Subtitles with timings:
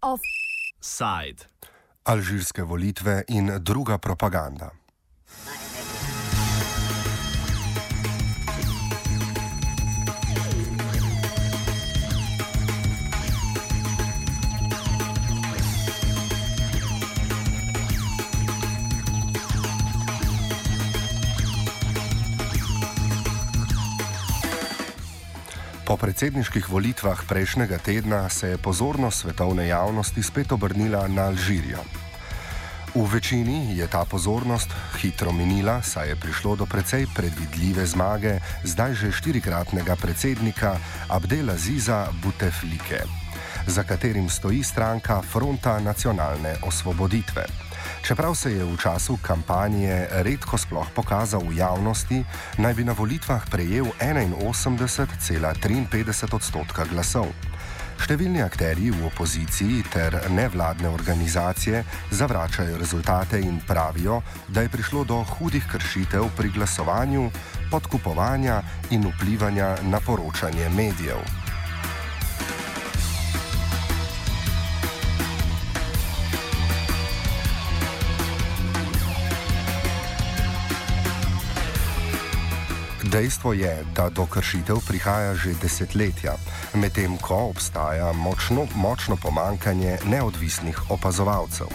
[0.00, 1.48] Offside.
[2.02, 4.81] Alžirske volitve in druga propaganda.
[25.92, 31.84] Po predsedniških volitvah prejšnjega tedna se je pozornost svetovne javnosti spet obrnila na Alžirijo.
[32.96, 38.94] V večini je ta pozornost hitro minila, saj je prišlo do precej predvidljive zmage zdaj
[38.94, 40.80] že štirikratnega predsednika
[41.12, 43.04] Abdelaziza Buteflike,
[43.68, 47.71] za katerim stoji stranka Fronta nacionalne osvoboditve.
[48.02, 52.24] Čeprav se je v času kampanje redko sploh pokazal v javnosti,
[52.58, 57.26] naj bi na volitvah prejel 81,53 odstotka glasov.
[58.02, 65.22] Številni akteri v opoziciji ter nevladne organizacije zavračajo rezultate in pravijo, da je prišlo do
[65.36, 67.30] hudih kršitev pri glasovanju,
[67.70, 71.41] podkupovanja in vplivanja na poročanje medijev.
[83.12, 86.32] Dejstvo je, da do kršitev prihaja že desetletja,
[86.72, 91.68] medtem ko obstaja močno, močno pomankanje neodvisnih opazovalcev.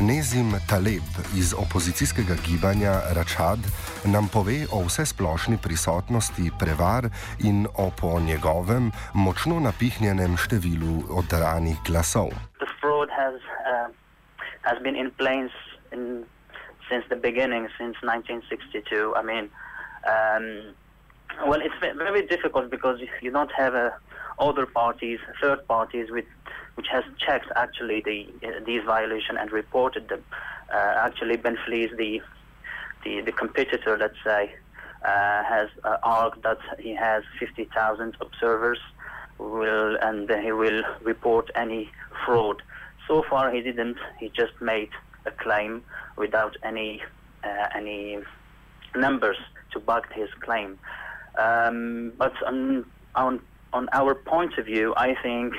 [0.00, 1.04] Nezim Taleb
[1.36, 3.60] iz opozicijskega gibanja Račad
[4.08, 7.12] nam pove o vsesplošni prisotnosti prevar
[7.44, 12.32] in o po njegovem močno napihnjenem številu oddaranih glasov.
[13.20, 13.36] Has,
[13.68, 13.92] uh,
[14.64, 15.52] has been in place
[15.92, 16.24] in,
[16.88, 19.12] since the beginning, since 1962.
[19.12, 19.52] I mean,
[20.08, 20.74] Um,
[21.46, 23.90] well, it's very difficult because you don't have uh,
[24.38, 26.24] other parties, third parties, with,
[26.74, 30.24] which has checked actually the uh, these violation and reported them.
[30.72, 32.20] Uh, actually, Ben Flees, the,
[33.04, 34.52] the the competitor, let's say,
[35.04, 38.78] uh, has uh, argued that he has 50,000 observers,
[39.38, 41.90] will and he will report any
[42.24, 42.62] fraud.
[43.06, 43.98] So far, he didn't.
[44.18, 44.90] He just made
[45.26, 45.82] a claim
[46.16, 47.02] without any
[47.44, 48.18] uh, any
[48.94, 49.38] numbers
[49.72, 50.78] to back his claim.
[51.38, 53.40] Um, but on, on,
[53.72, 55.54] on our point of view, I think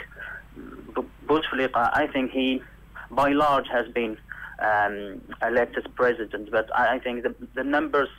[1.27, 2.61] Bouteflika, I think he,
[3.09, 4.17] by large, has been
[4.59, 6.51] um, elected president.
[6.51, 8.09] But I, I think the, the numbers,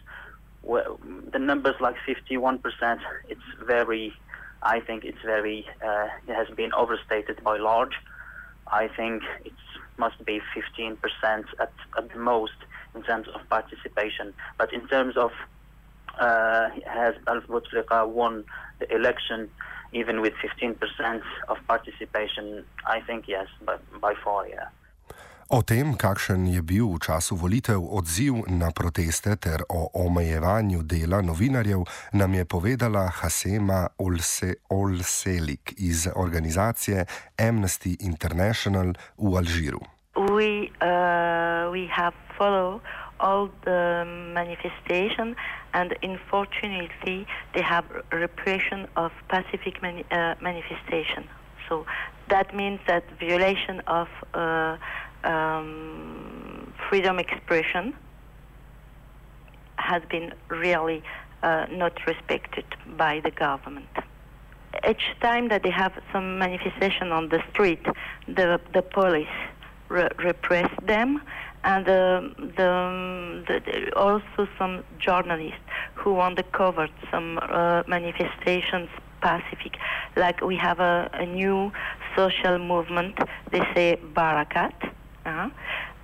[0.65, 2.99] the numbers like 51%,
[3.29, 4.13] it's very,
[4.63, 7.95] I think it's very, uh, it has been overstated by large.
[8.69, 9.53] I think it
[9.99, 10.97] must be 15%
[11.61, 12.53] at, at the most
[12.95, 14.33] in terms of participation.
[14.59, 15.31] But in terms of
[16.19, 18.45] has Alf Bouteflika won
[18.79, 19.51] the election
[19.93, 22.65] even with 15% of participation?
[22.87, 24.69] I think yes, but by far, yeah.
[25.53, 31.21] O tem, kakšen je bil v času volitev odziv na proteste ter o omejevanju dela
[31.21, 31.85] novinarjev,
[32.17, 37.05] nam je povedala Hasema Olse Olselik iz organizacije
[37.37, 39.85] Amnesty International v Alžiru.
[40.17, 41.85] We, uh, we
[43.23, 45.37] all the manifestation,
[45.73, 51.25] and unfortunately, they have repression of pacific mani- uh, manifestation.
[51.69, 51.87] So
[52.29, 54.77] that means that violation of uh,
[55.25, 57.95] um, freedom expression
[59.77, 61.03] has been really
[61.43, 62.65] uh, not respected
[62.97, 63.89] by the government.
[64.89, 67.85] Each time that they have some manifestation on the street,
[68.27, 69.37] the the police
[69.93, 71.21] re- repress them
[71.65, 72.21] and uh,
[72.57, 75.61] the, the, also some journalists
[75.95, 76.19] who
[76.53, 78.89] cover some uh, manifestations
[79.21, 79.77] pacific.
[80.17, 81.71] Like we have a, a, new
[82.17, 83.19] social movement.
[83.53, 84.75] They say Barakat.
[85.25, 85.51] Uh-huh.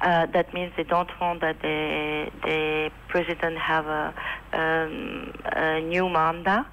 [0.00, 4.14] Uh, that means they don't want that the the president have a,
[4.52, 6.64] um, a new mandate.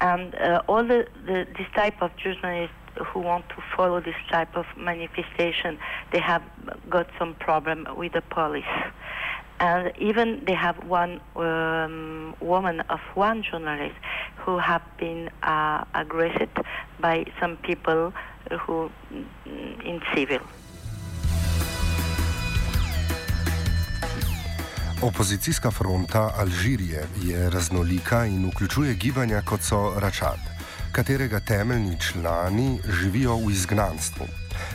[0.00, 4.56] and uh, all the, the, this type of journalists who want to follow this type
[4.56, 5.78] of manifestation,
[6.12, 6.42] they have
[6.88, 8.64] got some problem with the police.
[9.60, 13.94] And even they have one um, woman of one journalist
[14.36, 16.56] who have been uh, aggressed
[17.00, 18.12] by some people
[18.66, 20.40] who mm, in civil.
[25.02, 30.53] Opozicijska fronta Alžirije je raznolika in vključuje gibanja kot so Račad.
[30.94, 34.26] Katerega temeljni člani živijo v izgnanstvu.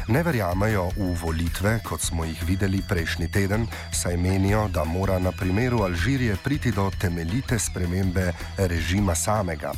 [0.08, 5.32] Ne verjamejo v volitve, kot smo jih videli prejšnji teden, saj menijo, da mora na
[5.32, 9.72] primeru Alžirije priti do temeljite spremembe režima samega.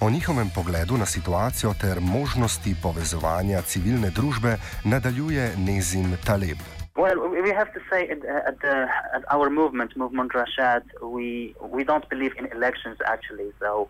[0.00, 6.58] O njihovem pogledu na situacijo ter možnosti povezovanja civilne družbe nadaljuje Nezim Taleb.
[6.96, 8.74] Well, we have to say at, at, the,
[9.16, 13.50] at our movement, Movement Rashad, we, we don't believe in elections actually.
[13.60, 13.88] So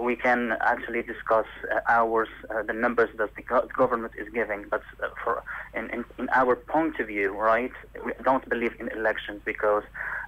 [0.00, 4.64] we can actually discuss uh, hours, uh, the numbers that the go- government is giving.
[4.70, 5.42] But uh, for
[5.74, 7.72] in, in, in, our point of view, right,
[8.04, 9.82] we don't believe in elections because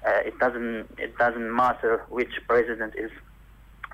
[0.06, 3.10] uh, it doesn't it doesn't matter which president is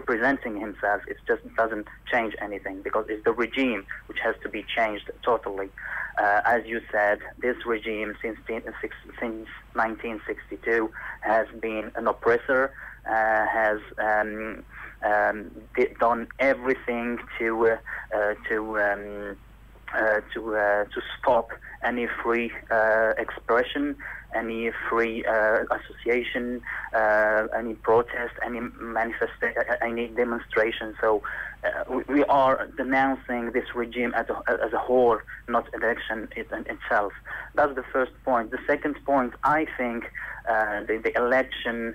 [0.05, 4.65] presenting himself, it just doesn't change anything because it's the regime which has to be
[4.77, 5.69] changed totally.
[6.19, 12.73] Uh, as you said, this regime since, since 1962 has been an oppressor,
[13.09, 14.65] uh, has um,
[15.05, 15.51] um,
[16.01, 17.77] done everything to uh,
[18.15, 19.37] uh to um,
[19.95, 21.51] uh, to to stop
[21.85, 22.53] any free
[23.19, 23.97] expression
[24.35, 26.61] any free association,
[27.57, 30.95] any protest, any manifestation, any demonstration.
[31.01, 31.23] So
[31.89, 37.13] we, we, are denouncing this regime as a, as a whole, not election it, itself.
[37.55, 38.51] That's the first point.
[38.51, 40.05] The second point, I think
[40.47, 41.95] the, the, election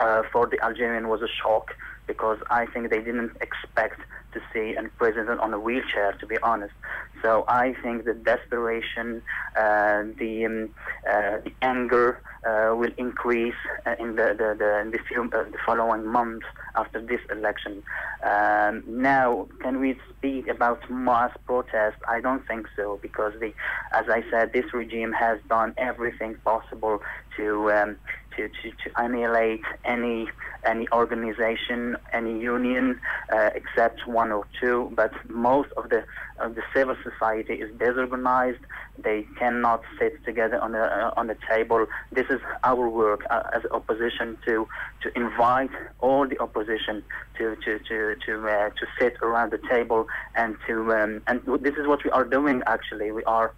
[0.00, 1.74] uh, for the Algerian was a shock
[2.06, 4.00] because I think they didn't expect
[4.32, 6.74] to see a president on a wheelchair, to be honest.
[7.22, 9.22] So I think the desperation,
[9.56, 10.70] uh, the, um,
[11.10, 13.54] uh, the anger uh, will increase
[13.86, 17.82] uh, in the the the, in the, few, uh, the following months after this election.
[18.24, 21.96] Um, now, can we speak about mass protest?
[22.08, 23.52] I don't think so because the,
[23.92, 27.00] as I said, this regime has done everything possible
[27.36, 27.96] to um,
[28.36, 30.28] to, to, to annihilate any
[30.64, 33.00] any organization, any union,
[33.32, 34.92] uh, except one or two.
[34.94, 36.04] But most of the
[36.38, 38.60] of the civil society is disorganized.
[38.98, 41.86] They cannot sit together on a uh, on a table.
[42.12, 44.68] This is our work uh, as opposition to
[45.02, 47.02] to invite all the opposition
[47.38, 51.76] to to to to uh, to sit around the table and to um, and this
[51.76, 52.62] is what we are doing.
[52.66, 53.52] Actually, we are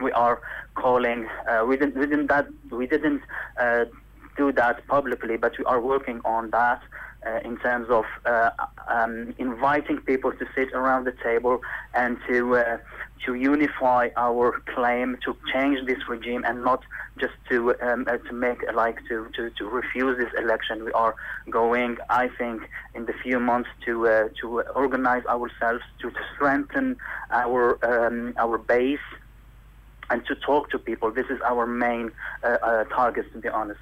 [0.00, 0.40] we are
[0.74, 1.28] calling.
[1.48, 3.22] Uh, we didn't, we didn't that we didn't
[3.60, 3.84] uh,
[4.36, 6.82] do that publicly, but we are working on that
[7.26, 8.50] uh, in terms of uh,
[8.88, 11.60] um, inviting people to sit around the table
[11.94, 12.78] and to uh,
[13.24, 16.82] to unify our claim to change this regime and not
[17.18, 20.84] just to um, uh, to make like to, to, to refuse this election.
[20.84, 21.14] We are
[21.48, 22.62] going, I think,
[22.94, 26.96] in the few months to uh, to organize ourselves to, to strengthen
[27.30, 28.98] our um, our base
[30.10, 31.10] and to talk to people.
[31.10, 32.10] This is our main
[32.42, 33.80] uh, target, to be honest.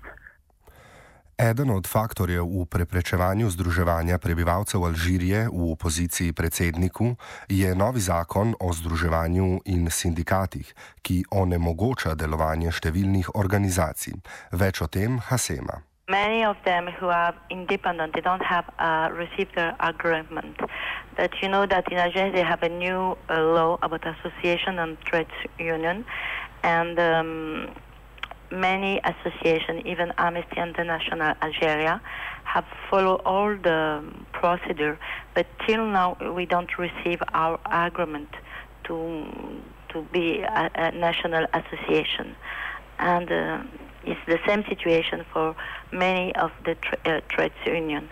[1.43, 7.19] Eden od faktorjev v preprečevanju združevanja prebivalcev Alžirije v opoziciji predsedniku
[7.51, 10.71] je novi zakon o združevanju in sindikatih,
[11.03, 14.15] ki onemogoča delovanje številnih organizacij.
[14.55, 15.83] Več o tem Hasema.
[16.07, 20.63] Many of them who are independent, they don't have uh, received their agreement.
[21.19, 24.95] That you know that in Algeria they have a new uh, law about association and
[25.11, 26.07] trade union,
[26.63, 27.75] and um,
[28.53, 32.01] many associations, even Amnesty International Algeria,
[32.45, 34.99] have followed all the procedure,
[35.35, 38.29] but till now we don't receive our agreement
[38.85, 39.27] to
[39.89, 42.35] to be a, a national association,
[42.99, 43.63] and uh,
[44.05, 45.55] it's the same situation for
[45.93, 48.11] many of the tra- uh, trade unions.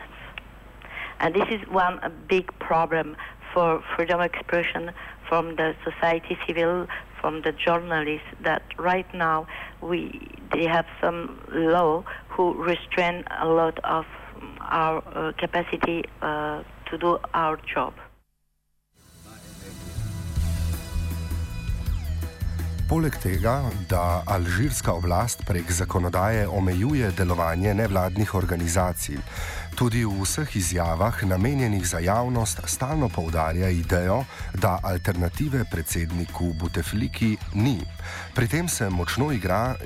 [1.21, 3.17] And this is one big problem
[3.53, 4.93] for freedom of expression
[5.29, 6.87] from the society civil,
[7.21, 9.47] from the journalists that right now
[9.81, 10.21] we
[10.53, 14.05] they have some law who restrain a lot of
[14.61, 17.95] our uh, capacity uh, to do our job.
[22.90, 29.20] Poleg tega, da alžirska oblast prek zakonodaje omejuje delovanje nevladnih organizacij,
[29.78, 34.25] tudi v vseh izjavah, namenjenih za javnost, stalno poudarja idejo,
[34.59, 37.78] da alternative predsedniku Butefliki ni.
[38.35, 39.76] Pri tem se močno igra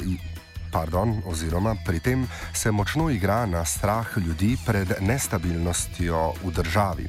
[0.75, 7.07] pardon, oziroma pri tem se močno igra na strah ljudi pred nestabilnostjo v državi.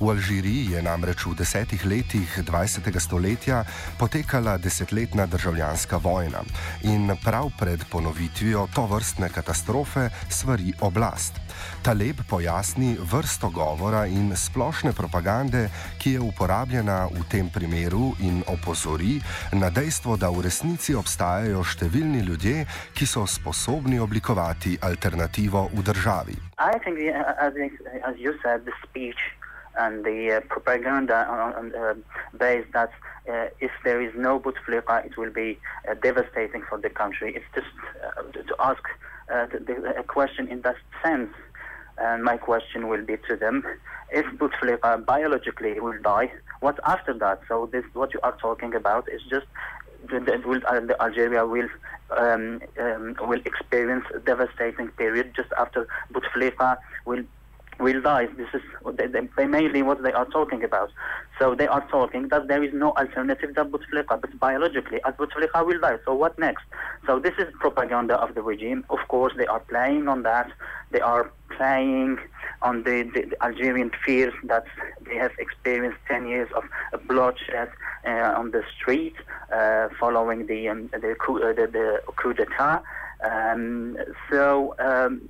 [0.00, 2.92] V Alžiriji je namreč v desetih letih 20.
[3.00, 3.64] stoletja
[3.98, 6.44] potekala desetletna državljanska vojna
[6.84, 11.45] in prav pred ponovitvijo to vrstne katastrofe svari oblast.
[11.82, 19.20] Taleb pojasni vrsto govora in splošne propagande, ki je uporabljena v tem primeru in opozori
[19.52, 26.36] na dejstvo, da v resnici obstajajo številni ljudje, ki so sposobni oblikovati alternativo v državi.
[29.78, 31.94] And the uh, propaganda on, on uh,
[32.32, 32.88] base that
[33.28, 37.36] uh, if there is no Bouteflika, it will be uh, devastating for the country.
[37.36, 38.95] It's just uh, to ask uh, the,
[39.28, 41.30] a question in that sense.
[41.98, 43.62] And my question will be to them:
[44.10, 46.30] If Bouteflika biologically will die,
[46.60, 47.40] what after that?
[47.48, 49.46] So this, what you are talking about, is just
[50.10, 51.68] that will, uh, Algeria will
[52.16, 57.24] um, um, will experience a devastating period just after Bouteflika will
[57.78, 58.26] will die.
[58.36, 58.62] This is
[58.96, 60.90] they, mainly what they are talking about.
[61.38, 65.66] So they are talking that there is no alternative to Bouteflika, but biologically, as Bouteflika
[65.66, 65.98] will die.
[66.04, 66.64] So what next?
[67.06, 68.84] So this is propaganda of the regime.
[68.90, 70.50] Of course, they are playing on that.
[70.90, 72.18] They are playing
[72.62, 74.64] on the, the, the Algerian fears that
[75.06, 76.64] they have experienced 10 years of
[77.06, 77.70] bloodshed
[78.06, 79.14] uh, on the street
[79.52, 82.82] uh, following the, um, the, coup, uh, the, the coup d'etat.
[83.24, 83.96] Um,
[84.30, 85.28] so um,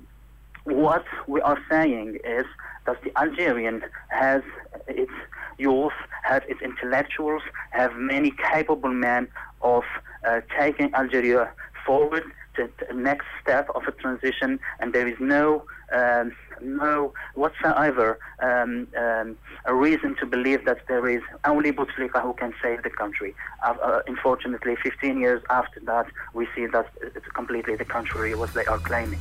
[0.67, 2.45] what we are saying is
[2.85, 4.41] that the Algerian has
[4.87, 5.11] its
[5.57, 5.93] youth,
[6.23, 9.27] has its intellectuals, have many capable men
[9.61, 9.83] of
[10.27, 11.49] uh, taking Algeria
[11.85, 12.23] forward
[12.55, 15.63] to the next step of a transition, and there is no
[15.95, 22.33] um, no whatsoever um, um, a reason to believe that there is only Bouteflika who
[22.33, 23.33] can save the country.
[23.65, 28.53] Uh, uh, unfortunately, 15 years after that, we see that it's completely the contrary what
[28.53, 29.19] they are claiming.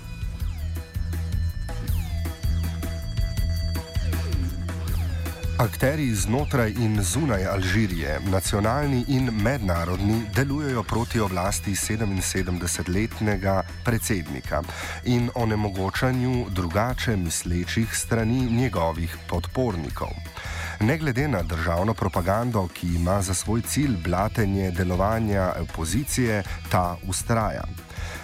[5.56, 14.62] Akteri znotraj in zunaj Alžirije, nacionalni in mednarodni, delujejo proti oblasti 77-letnega predsednika
[15.04, 20.12] in onemogočanju drugače mislečih strani njegovih podpornikov.
[20.80, 27.64] Ne glede na državno propagando, ki ima za svoj cilj blatenje delovanja opozicije, ta ustraja.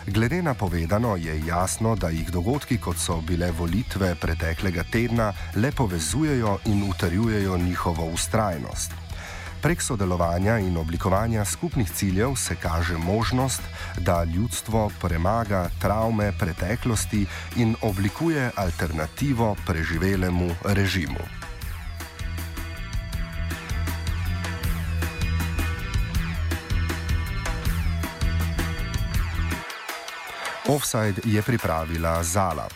[0.06, 5.71] Glede na povedano je jasno, da jih dogodki, kot so bile volitve preteklega tedna, le
[5.73, 8.90] povezujejo in utrjujejo njihovo ustrajnost.
[9.62, 13.62] Prek sodelovanja in oblikovanja skupnih ciljev se kaže možnost,
[13.99, 21.41] da ljudstvo premaga travme preteklosti in oblikuje alternativo preživelemu režimu.
[30.69, 32.69] Offside je pripravila Zala.